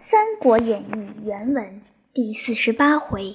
[0.02, 0.94] 《三国演义》
[1.26, 1.82] 原文
[2.14, 3.34] 第四十八回：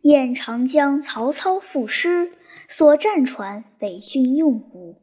[0.00, 2.32] 燕长江，曹操赋诗，
[2.70, 4.96] 所战船北军用武。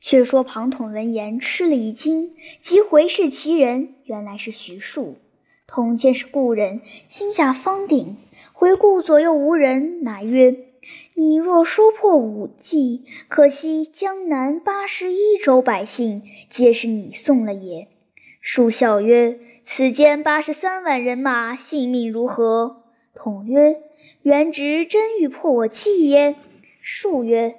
[0.00, 5.18] 却说庞统闻言吃了一惊，即回视其人，原来是徐庶。
[5.66, 6.80] 统见是故人，
[7.10, 8.16] 心下方定，
[8.54, 10.56] 回顾左右无人，乃曰
[11.12, 17.88] ：“你若说破武计，可惜江南八十一州百姓，皆是你送了也。”
[18.40, 22.82] 庶笑曰：“此间八十三万人马，性命如何？”
[23.14, 23.80] 统曰
[24.22, 26.36] ：“元直真欲破我计耶？”
[26.82, 27.56] 庶曰：“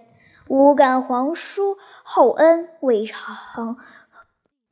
[0.48, 3.78] 吾感皇叔厚恩，未尝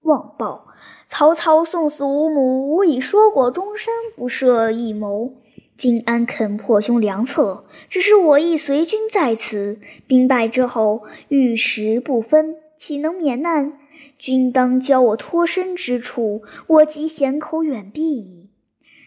[0.01, 0.67] 忘报。
[1.07, 5.33] 曹操送死吾母，吾已说过终身不设一谋。
[5.75, 7.65] 今安肯破兄良策？
[7.89, 13.79] 只是我亦随军在此，兵败之后，玉石不分，岂能免难？”
[14.17, 18.49] 君当教我脱身之处，我即衔口远避矣。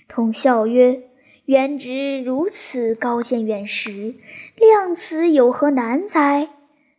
[0.09, 1.03] 统笑曰
[1.47, 4.15] ：“元直如此高见远识，
[4.57, 6.49] 量此有何难哉？”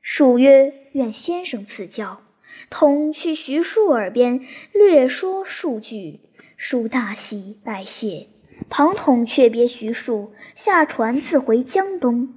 [0.01, 2.21] 蜀曰：“愿先生赐教。”
[2.69, 6.21] 统去徐庶耳边略说数句，
[6.55, 8.27] 庶大喜，拜谢。
[8.69, 12.33] 庞统却别徐庶，下船自回江东。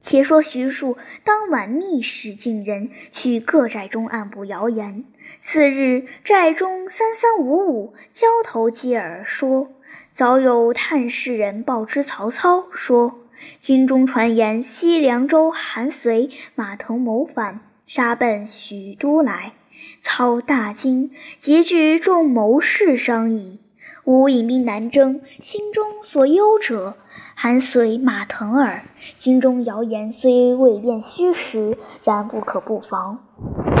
[0.00, 5.04] 且说徐庶当晚密使进人去各寨中暗布谣言。
[5.40, 9.70] 次日，寨中三三五五交头接耳说，
[10.14, 13.18] 早有探事人报知曹操说，
[13.60, 19.52] 军中传言西凉州韩遂、马腾谋反，杀奔许都来。
[20.00, 23.60] 操大惊，即聚众谋士商议。
[24.04, 26.96] 吾引兵南征，心中所忧者。
[27.40, 28.82] 韩遂、马腾耳。
[29.20, 33.20] 军中谣言虽未辨虚实，然不可不防。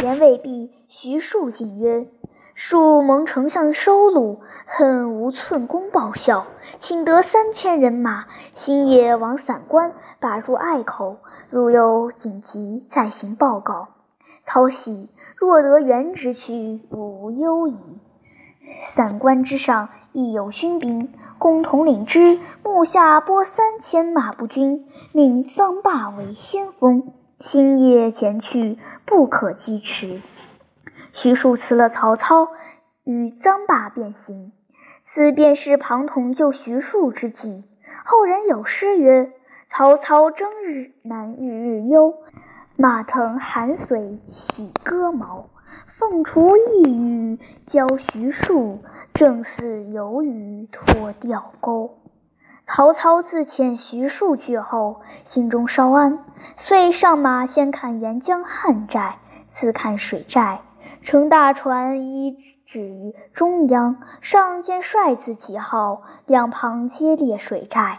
[0.00, 2.06] 言未毕，徐庶进曰
[2.54, 6.46] ：“庶蒙丞相收录，恨无寸功报效，
[6.78, 11.16] 请得三千人马，星夜往散关，把住隘口。
[11.50, 13.88] 如有紧急，再行报告。”
[14.46, 17.76] 操喜，若得元直去，无忧矣。
[18.84, 21.12] 散关之上，亦有军兵。
[21.38, 28.76] 共同领之，目下拨三千马步军，命臧霸为先锋，星夜前去，
[29.06, 30.20] 不可击迟。
[31.12, 32.48] 徐庶辞了曹操，
[33.04, 34.52] 与臧霸便行。
[35.04, 37.64] 此便是庞统救徐庶之计。
[38.04, 39.32] 后人有诗曰
[39.70, 42.14] ：“曹操征日难遇日忧，
[42.76, 45.48] 马腾寒水起戈矛。
[45.98, 48.80] 凤雏一语教徐庶。”
[49.18, 51.98] 正似有雨脱钓钩。
[52.64, 56.24] 曹操自遣徐庶去后，心中稍安，
[56.56, 59.18] 遂上马先看沿江旱寨，
[59.48, 60.60] 次看水寨，
[61.02, 67.98] 乘大船依止于中央，上见帅字旗号，两旁皆列水寨，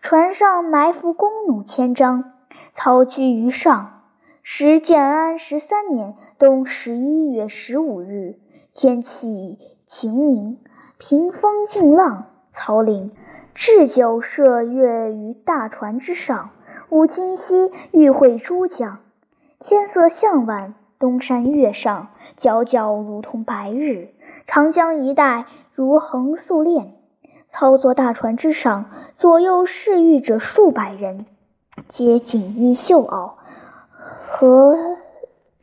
[0.00, 2.32] 船上埋伏弓弩千张。
[2.74, 4.02] 操居于上。
[4.42, 8.40] 时建安十三年冬十一月十五日，
[8.74, 9.75] 天气。
[9.86, 10.58] 晴明，
[10.98, 12.26] 平风静浪。
[12.52, 13.12] 曹领
[13.54, 16.50] 置酒设月于大船之上。
[16.88, 18.98] 吾今夕欲会诸将。
[19.60, 24.08] 天色向晚，东山月上，皎皎如同白日。
[24.46, 26.94] 长江一带如横素链。
[27.52, 28.86] 操作大船之上，
[29.16, 31.26] 左右侍御者数百人，
[31.86, 33.34] 皆锦衣绣袄，
[34.28, 34.76] 合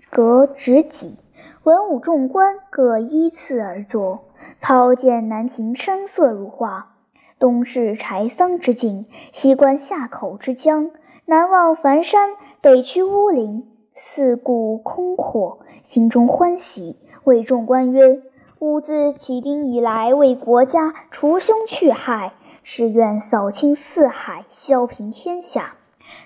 [0.10, 1.18] 格执戟。
[1.64, 4.26] 文武众官各依次而坐。
[4.59, 6.96] 操见南庭山色如画，
[7.38, 10.92] 东是柴桑之境，西观夏口之江，
[11.26, 12.30] 南望繁山，
[12.62, 18.22] 北趋乌林，四顾空阔，心中欢喜，谓众官曰
[18.60, 22.31] ：“吾自起兵以来，为国家除凶去害，
[22.64, 25.75] 是愿扫清四海，消平天下。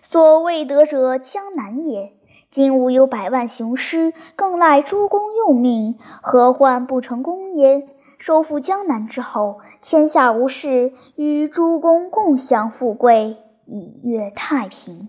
[0.03, 2.13] 所未得者，江南也。”
[2.49, 7.87] 今吾有百万雄师，更赖诸公用命，何患不成功耶？
[8.17, 15.07] 收复江南之后，天下无事，与诸公共享富贵，以乐太平。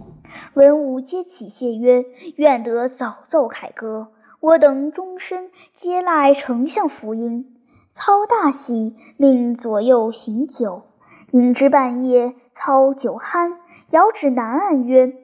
[0.55, 2.05] 文武皆起谢曰
[2.37, 4.09] ：“愿得早奏凯歌，
[4.41, 7.57] 我等终身皆赖丞相福音。”
[7.95, 10.83] 操大喜，命左右行酒。
[11.31, 13.55] 饮至半夜，操酒酣，
[13.91, 15.15] 遥指南岸曰。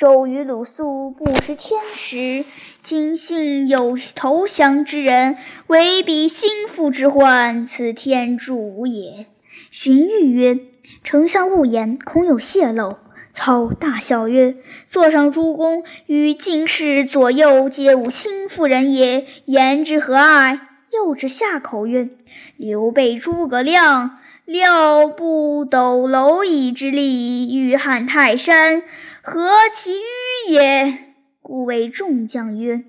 [0.00, 2.46] 周瑜、鲁肃不识天时，
[2.82, 5.36] 今幸有投降之人，
[5.66, 9.26] 为彼心腹之患，此天助也。
[9.70, 10.58] 荀彧曰
[11.04, 12.96] ：“丞相勿言，恐有泄露。”
[13.34, 14.56] 操大笑曰
[14.88, 20.60] ：“座上诸公与进士左右皆吾心腹人也，言之何碍？”
[20.94, 22.08] 又至下口曰
[22.56, 28.82] ：“刘备、诸葛亮料不斗蝼蚁之力，欲撼泰山，
[29.22, 30.98] 何其愚也！”
[31.42, 32.84] 故谓众将曰：“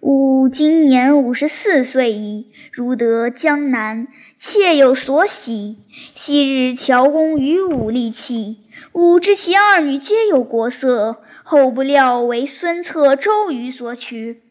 [0.00, 5.78] 吾今年五十四岁矣，如得江南，妾有所喜。
[6.14, 8.58] 昔日乔公与吾立契，
[8.92, 14.42] 吾知其二女皆有国色，后不料为孙策、周瑜所取。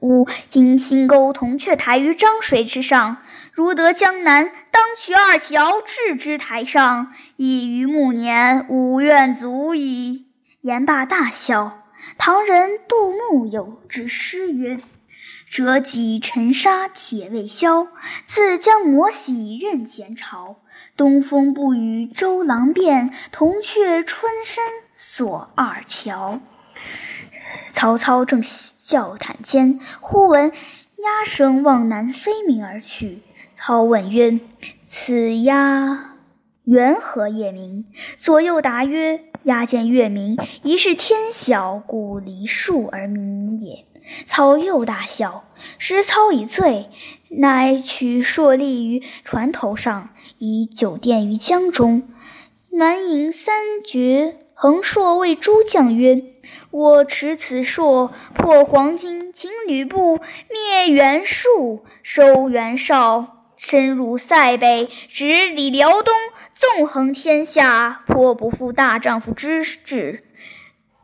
[0.00, 3.18] 吾今新钩铜雀台于漳水之上，
[3.52, 10.26] 如得江南，当取二乔置之台上，已于暮年，吾愿足矣。”
[10.62, 11.82] 言罢大笑。
[12.18, 14.80] 唐人杜牧有之诗曰
[15.48, 17.88] ：“折戟沉沙铁未销，
[18.24, 20.56] 自将磨洗认前朝。
[20.96, 26.40] 东风不与周郎便，铜雀春深锁二乔。”
[27.68, 33.22] 曹操正笑谈间，忽闻鸦声往南飞鸣而去。
[33.56, 34.38] 操问曰
[34.86, 36.16] ：“此鸦
[36.64, 37.84] 缘何夜鸣？”
[38.18, 43.84] 左右答曰：鸦见月明，疑是天晓，故离树而鸣也。
[44.26, 45.44] 操又大笑。
[45.78, 46.90] 时操已醉，
[47.28, 52.08] 乃取槊立于船头上，以酒奠于江中。
[52.70, 53.54] 满饮三
[53.84, 56.22] 绝，横槊谓诸将曰
[56.70, 60.18] ：“我持此槊，破黄巾，擒吕布，
[60.50, 66.12] 灭袁术，收袁绍。”深入塞北，直抵辽东，
[66.52, 70.24] 纵横天下，颇不负大丈夫之志。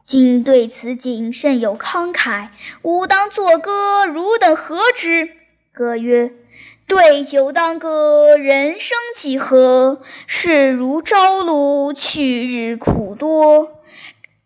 [0.04, 2.48] 今对此景甚有慷慨，
[2.82, 5.30] 吾当作歌，汝等何之？
[5.72, 6.32] 歌曰：
[6.88, 10.02] 对酒当歌，人生几何？
[10.26, 13.80] 事如朝露，去日苦多。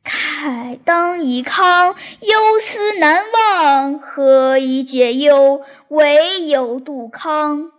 [0.05, 3.99] 慨当以慷，忧思难忘。
[3.99, 5.63] 何以解忧？
[5.89, 7.73] 唯有杜康。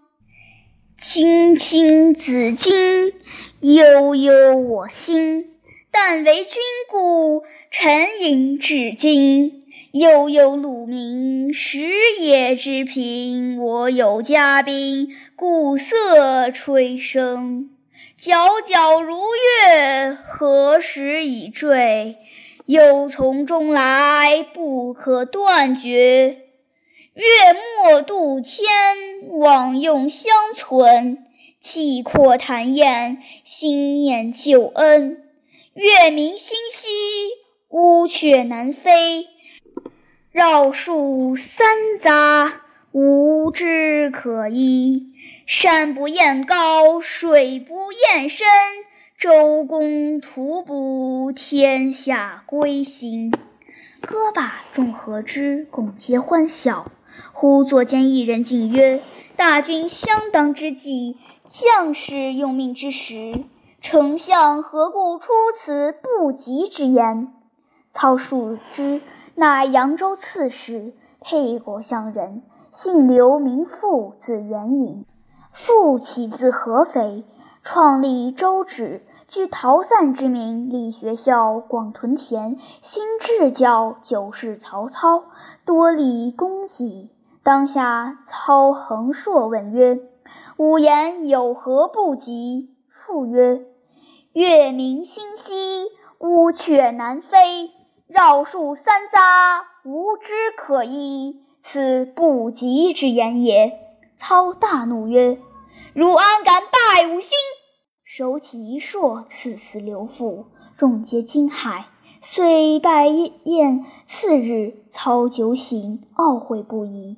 [1.05, 3.11] 青青子衿，
[3.59, 5.51] 悠悠我心。
[5.91, 6.53] 但为君
[6.89, 9.65] 故，沉吟至今。
[9.91, 11.89] 悠悠鹿鸣，食
[12.21, 13.59] 野之苹。
[13.59, 17.67] 我有嘉宾，鼓瑟吹笙。
[18.17, 22.15] 皎皎如月，何时已坠？
[22.67, 26.42] 忧从中来，不可断绝。
[27.15, 27.23] 月
[27.53, 28.65] 末渡迁，
[29.29, 31.25] 往用相存。
[31.59, 35.23] 气阔谈宴，心念旧恩。
[35.75, 36.87] 月明星稀，
[37.69, 39.27] 乌鹊南飞。
[40.31, 42.51] 绕树三匝，
[42.91, 45.13] 无枝可依。
[45.45, 48.47] 山不厌高，水不厌深。
[49.19, 53.31] 周公吐哺，天下归心。
[54.01, 56.91] 歌罢，众和之，共皆欢笑。
[57.35, 59.01] 忽左间一人进曰
[59.35, 63.43] ：“大军相当之际，将士用命之时，
[63.81, 67.33] 丞相何故出此不吉之言？”
[67.91, 69.01] 操数之，
[69.35, 75.03] 乃扬州刺史，沛国乡人，姓刘，名父，字元颖。
[75.51, 77.25] 父起自合肥，
[77.61, 85.25] 创立州治，据陶散之名，立学校，广屯田，兴治教，九世曹操，
[85.65, 87.09] 多立功绩。
[87.43, 89.99] 当下，操横槊问曰
[90.55, 93.65] ：“吾言有何不及？”父曰
[94.31, 95.51] ：“月明星稀，
[96.19, 97.71] 乌鹊南飞，
[98.07, 99.19] 绕树三匝，
[99.83, 101.41] 无枝可依。
[101.59, 103.77] 此不及之言也。”
[104.15, 105.37] 操大怒曰
[105.93, 107.37] ：“汝安敢败吾心！”
[108.05, 110.45] 手起一槊，刺死刘父。
[110.77, 111.83] 众皆惊骇。
[112.21, 113.83] 遂拜宴。
[114.07, 117.17] 次日，操酒醒，懊悔不已。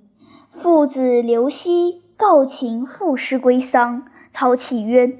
[0.61, 5.19] 父子刘熙告请父师归丧，操泣曰：“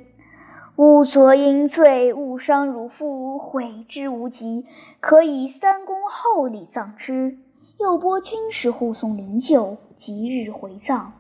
[0.78, 4.66] 吾昨因罪误伤汝父，悔之无及，
[5.02, 7.38] 可以三公厚礼葬之。”
[7.78, 11.14] 又拨军士护送灵柩，即日回葬。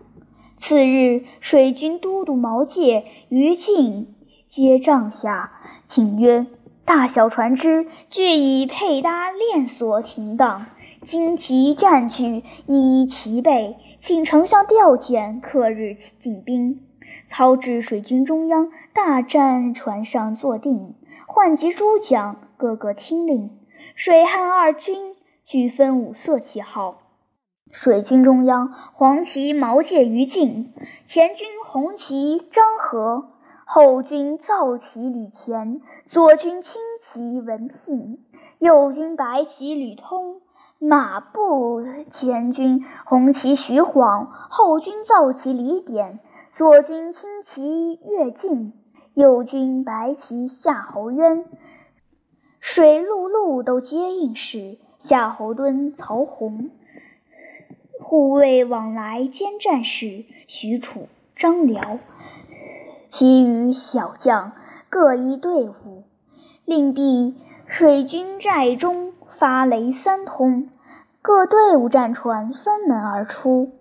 [0.55, 5.51] 次日，水军都督毛玠、于禁皆帐下，
[5.89, 6.47] 请曰
[6.85, 10.67] ：“大小船只俱已配搭链索停当。”
[11.05, 16.81] 旌旗占据，一一齐备，请丞相调遣，克日进兵。
[17.27, 20.95] 操至水军中央，大战船上坐定，
[21.27, 23.51] 唤集诸将，个个听令。
[23.93, 26.97] 水汉二军俱分五色旗号。
[27.69, 30.73] 水军中央，黄旗毛玠、于禁；
[31.05, 33.27] 前军红旗张合；
[33.67, 38.17] 后军皂旗吕虔；左军青旗文聘；
[38.57, 40.41] 右军白旗吕通。
[40.79, 46.19] 马步前军红旗徐晃，后军造旗李典，
[46.53, 48.73] 左军青旗乐进，
[49.13, 51.45] 右军白旗夏侯渊。
[52.59, 56.69] 水陆路都接应使，夏侯惇、曹洪。
[58.01, 61.99] 护卫往来兼战士，许褚、张辽。
[63.07, 64.51] 其余小将
[64.89, 66.03] 各一队伍，
[66.65, 67.35] 令毕
[67.67, 70.69] 水军寨中发雷三通，
[71.21, 73.71] 各队伍战船分门而出。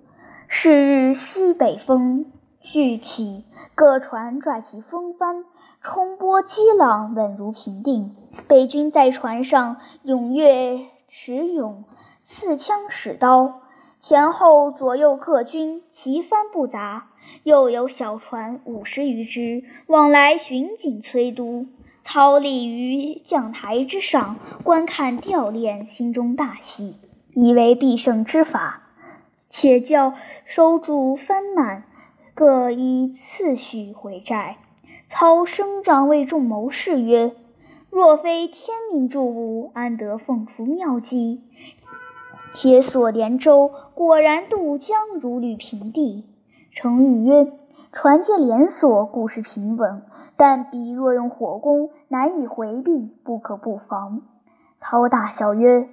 [0.48, 2.26] 是日西北风
[2.60, 5.44] 聚起，各船拽起风帆，
[5.82, 8.16] 冲波激浪，稳如平定。
[8.48, 11.84] 北军在船上踊跃持勇，
[12.22, 13.60] 刺枪使刀，
[14.00, 17.08] 前后左右各军旗帆不杂，
[17.42, 21.66] 又有小船五十余只往来巡警催督。
[22.04, 26.94] 操立于将台之上观看吊练，心中大喜，
[27.32, 28.82] 以为必胜之法，
[29.48, 30.12] 且叫
[30.44, 31.84] 收住帆满，
[32.34, 34.58] 各依次序回寨。
[35.08, 37.34] 操升帐为众谋士曰。
[37.90, 41.42] 若非天命助吾，安得凤雏妙计？
[42.52, 46.26] 铁索连舟，果然渡江如履平地。
[46.72, 47.52] 成语曰
[47.92, 50.02] ：“船借连锁，故事平稳；
[50.36, 54.22] 但彼若用火攻，难以回避，不可不防。”
[54.80, 55.88] 操大笑曰：“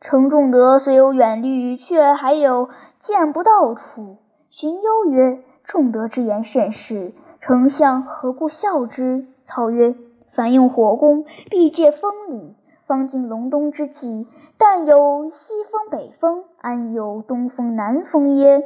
[0.00, 4.16] 程仲德虽有远虑，却还有见不到处。”
[4.50, 9.94] 荀攸曰：“仲德之言甚是，丞相何故笑之？”操曰：
[10.32, 12.54] 凡用火攻，必借风里。
[12.86, 14.26] 方今隆冬之际，
[14.58, 18.62] 但有西风、北风，安有东风、南风耶？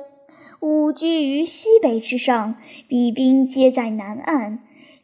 [0.61, 2.57] 吾居于西北之上，
[2.89, 4.59] 彼兵皆在南岸。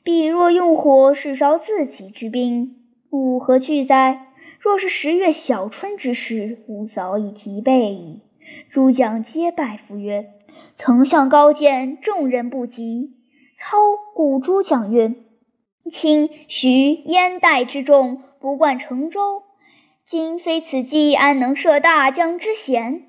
[0.05, 2.77] 彼若用火，是烧自己之兵，
[3.09, 4.27] 吾何惧哉？
[4.61, 8.21] 若是十月小春之时，吾早已提备矣。
[8.71, 10.35] 诸将皆拜服曰
[10.77, 13.15] ：“丞相高见，众人不及。”
[13.57, 13.79] 操
[14.15, 15.15] 故诸将曰。
[15.91, 19.45] 卿徐燕代之众不惯乘舟，
[20.05, 23.09] 今非此计，安能设大将之险？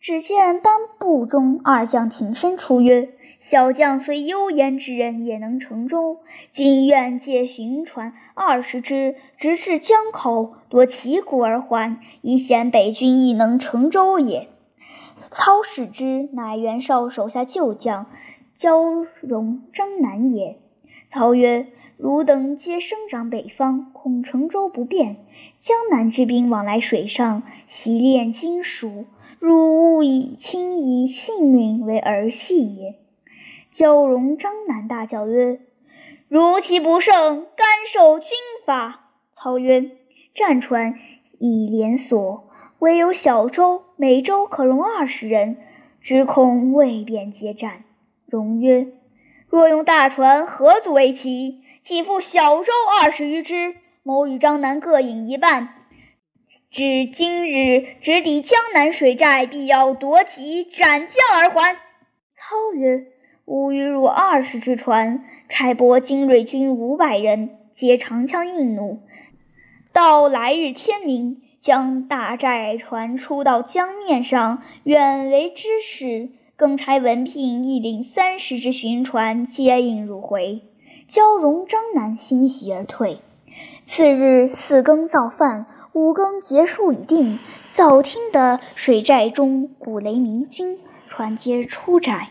[0.00, 6.18] 只见班部中二将挺身出曰：“小将虽幽言之人，也能乘舟。
[6.52, 14.48] 今愿借行船二十只，直至江口，夺旗鼓而还，以显北军亦能乘舟也。”
[15.30, 18.06] 操使之，乃袁绍手下旧将
[18.54, 18.84] 焦
[19.20, 20.58] 荣、张南也。
[21.10, 21.66] 操曰。
[21.98, 25.16] 汝等皆生长北方，恐乘舟不便。
[25.58, 29.06] 江南之兵往来水上，习练金属，
[29.38, 32.96] 汝勿以轻以性命为儿戏也。
[33.70, 35.60] 焦荣、张南大叫曰
[36.28, 38.30] ：“如其不胜，甘受军
[38.66, 39.92] 法。”操曰
[40.34, 40.94] ：“战船
[41.38, 42.48] 已连锁，
[42.80, 45.58] 唯有小舟，每舟可容二十人，
[46.00, 47.84] 只恐未便接战。”
[48.26, 48.88] 荣曰
[49.48, 55.77] ：“若用大船，何足为奇？”岂复小舟二十余只，某与张南各引一半。
[56.70, 61.74] 至今日直抵江南水寨，必要夺旗斩将而还。
[62.34, 63.06] 操曰
[63.46, 69.00] ：“吾与汝二十只船，开拨精锐军五百人，皆长枪硬弩。
[69.94, 76.28] 到来日天明，将大寨船出到江面上，远为之势。
[76.54, 80.60] 更差文聘亦领三十只巡船接应入回。”
[81.08, 83.20] 焦荣、张南欣喜而退。
[83.86, 85.66] 次日四更造饭，
[85.98, 87.40] 五更结束已定。
[87.72, 92.28] 早听得水寨中鼓雷鸣惊，船皆出寨。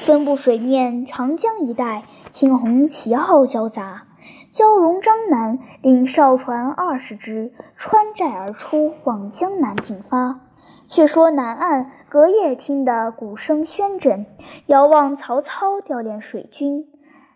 [0.00, 4.04] 分布水面长江一带，青红旗号交杂。
[4.52, 10.40] 焦荣、张南领哨船二十只，穿寨而出，往江南进发。
[10.86, 14.26] 却说南岸隔夜听得鼓声喧震，
[14.66, 16.86] 遥望曹操调练水军。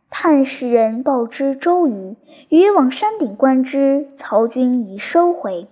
[0.09, 2.17] 探使人报知周瑜，
[2.51, 5.69] 瑜往山顶观之，曹军已收回。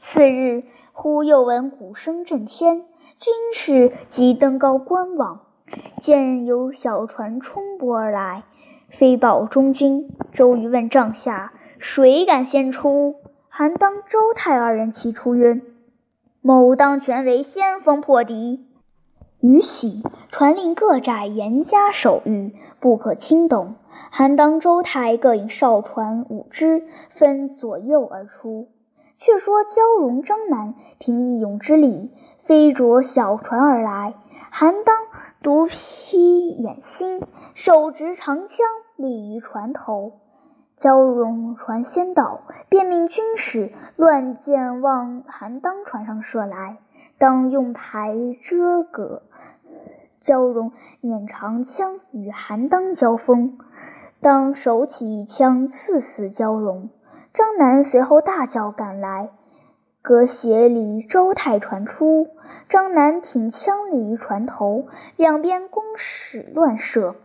[0.00, 2.84] 次日，忽又闻鼓声震天，
[3.18, 5.40] 军士即登高观望，
[6.00, 8.44] 见有小船冲波而来，
[8.88, 10.10] 飞报中军。
[10.32, 13.16] 周瑜问帐下：“谁敢先出？”
[13.48, 15.60] 韩当、周泰二人齐出曰
[16.42, 18.66] ：“某当全为先锋破敌。”
[19.40, 23.74] 于喜传令各寨严加守御，不可轻动。
[24.10, 28.68] 韩当、周泰各引哨船五只，分左右而出。
[29.16, 32.12] 却说焦荣、张南凭一勇之力，
[32.44, 34.14] 飞着小船而来。
[34.50, 34.96] 韩当
[35.42, 37.22] 独披眼心，
[37.54, 38.66] 手执长枪
[38.96, 40.20] 立于船头，
[40.76, 46.78] 焦戎船先到，便命军士乱箭往韩当船上射来，
[47.18, 49.22] 当用牌遮隔。
[50.20, 53.58] 焦戎捻长枪与韩当交锋，
[54.20, 56.88] 当手起一枪刺死焦戎。
[57.34, 59.30] 张南随后大叫赶来，
[60.02, 62.28] 隔斜里周泰传出，
[62.68, 64.86] 张南挺枪立于船头，
[65.16, 67.16] 两边弓矢乱射。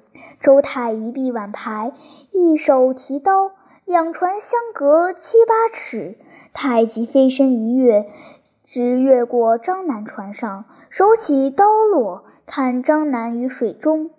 [0.41, 1.93] 周泰一臂挽牌，
[2.31, 3.51] 一手提刀，
[3.85, 6.17] 两船相隔七八尺。
[6.53, 8.09] 太极飞身一跃，
[8.65, 14.09] 直越过张南船上，手起刀落，看张南于水中，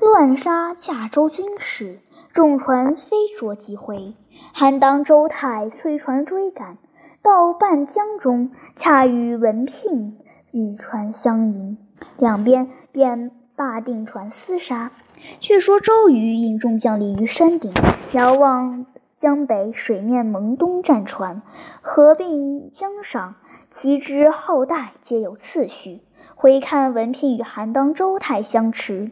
[0.00, 2.00] 乱杀驾舟军士，
[2.32, 4.16] 众船飞着即回。
[4.52, 6.78] 韩当、周泰催船追赶，
[7.22, 10.18] 到半江中，恰与文聘
[10.52, 11.78] 与船相迎，
[12.18, 14.92] 两边便罢定船厮杀。
[15.40, 17.72] 却说周瑜引众将立于山顶，
[18.12, 18.84] 遥望
[19.16, 21.40] 江北水面蒙东战船，
[21.80, 23.36] 合并江上，
[23.70, 26.02] 其之浩大，皆有次序。
[26.34, 29.10] 回看文聘与韩当、周泰相持，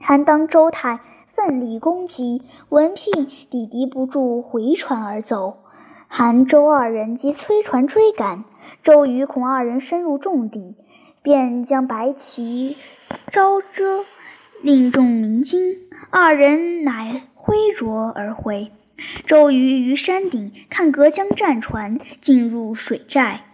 [0.00, 1.00] 韩当、周泰
[1.34, 5.58] 奋力攻击，文聘抵敌不住，回船而走。
[6.08, 8.44] 韩、周二人即催船追赶，
[8.82, 10.76] 周瑜恐二人深入重地，
[11.22, 12.76] 便将白旗
[13.30, 14.04] 招遮。
[14.62, 15.76] 令众鸣金，
[16.10, 18.70] 二人乃挥着而回。
[19.26, 23.46] 周瑜于山顶看隔江战船进入水寨，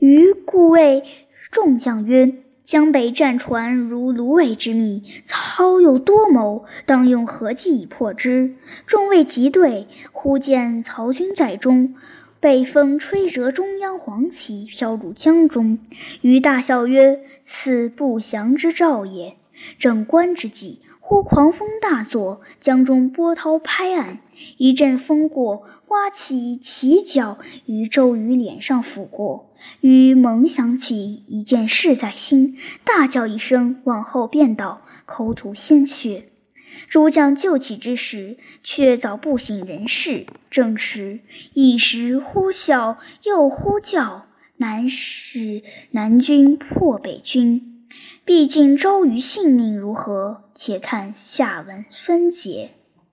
[0.00, 1.04] 瑜故谓
[1.52, 2.26] 众将曰
[2.64, 8.54] ：“江北战船如芦苇之密，操又多谋，当用何计以破之？”
[8.86, 11.94] 众未及对，忽见曹军寨中
[12.38, 15.78] 被风吹折中央黄旗飘入江中，
[16.20, 19.36] 瑜大笑曰：“此不祥之兆也。”
[19.78, 24.18] 正观之际，忽狂风大作，江中波涛拍岸，
[24.56, 29.51] 一阵风过，刮起旗角于周瑜脸上拂过。
[29.80, 36.28] 瑜猛想起一件事在心，大叫一声，往后便倒，口吐鲜血。
[36.88, 40.26] 诸将救起之时，却早不省人事。
[40.50, 41.20] 正时，
[41.54, 47.86] 一时呼啸，又呼叫，南使南军破北军。
[48.24, 50.44] 毕竟周瑜性命如何？
[50.54, 52.70] 且看下文分解。